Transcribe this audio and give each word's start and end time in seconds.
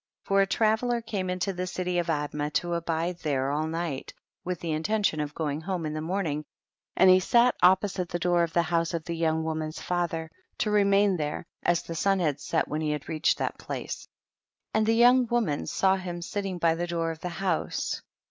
37. 0.25 0.35
J'or 0.35 0.41
a 0.41 0.45
traveller 0.47 1.01
came 1.01 1.29
into 1.29 1.53
the 1.53 1.67
city 1.67 1.99
of 1.99 2.07
Admah 2.07 2.51
to 2.53 2.73
abide 2.73 3.19
there 3.19 3.51
all 3.51 3.67
night, 3.67 4.11
with 4.43 4.59
the 4.59 4.71
intention 4.71 5.19
of 5.19 5.35
going 5.35 5.61
home 5.61 5.85
in 5.85 5.93
the 5.93 6.01
morning, 6.01 6.43
and 6.95 7.07
he 7.11 7.19
sat 7.19 7.53
op 7.61 7.81
posite 7.81 8.07
the 8.09 8.17
door 8.17 8.41
of 8.41 8.51
the 8.51 8.63
house 8.63 8.95
of 8.95 9.03
the 9.05 9.13
young 9.15 9.43
woman's 9.43 9.79
father, 9.79 10.31
to 10.57 10.71
remain 10.71 11.17
there, 11.17 11.45
as 11.61 11.83
the 11.83 11.93
sun 11.93 12.17
had 12.19 12.39
set 12.39 12.67
when 12.67 12.81
he 12.81 12.89
had 12.89 13.07
reached 13.07 13.37
that 13.37 13.59
place; 13.59 14.07
and 14.73 14.87
the 14.87 14.95
young 14.95 15.27
woman 15.27 15.67
saw 15.67 15.95
him 15.95 16.19
sitting 16.19 16.57
by 16.57 16.73
the 16.73 16.87
door 16.87 17.11
of 17.11 17.19
the 17.19 17.29
house. 17.29 18.01